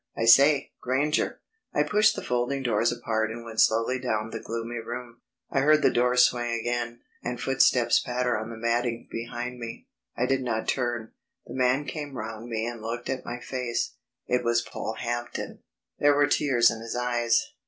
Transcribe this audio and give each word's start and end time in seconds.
I 0.17 0.25
say, 0.25 0.71
Granger...." 0.81 1.41
I 1.75 1.83
pushed 1.83 2.15
the 2.15 2.23
folding 2.23 2.63
doors 2.63 2.91
apart 2.91 3.29
and 3.29 3.45
went 3.45 3.61
slowly 3.61 3.99
down 3.99 4.31
the 4.31 4.39
gloomy 4.39 4.79
room. 4.79 5.21
I 5.51 5.59
heard 5.59 5.83
the 5.83 5.93
doors 5.93 6.23
swing 6.23 6.59
again, 6.59 7.01
and 7.23 7.39
footsteps 7.39 7.99
patter 7.99 8.35
on 8.35 8.49
the 8.49 8.57
matting 8.57 9.09
behind 9.11 9.59
me. 9.59 9.89
I 10.17 10.25
did 10.25 10.41
not 10.41 10.67
turn; 10.67 11.11
the 11.45 11.53
man 11.53 11.85
came 11.85 12.17
round 12.17 12.49
me 12.49 12.65
and 12.65 12.81
looked 12.81 13.09
at 13.11 13.25
my 13.25 13.37
face. 13.37 13.93
It 14.25 14.43
was 14.43 14.63
Polehampton. 14.65 15.59
There 15.99 16.15
were 16.15 16.25
tears 16.25 16.71
in 16.71 16.81
his 16.81 16.95
eyes. 16.95 17.51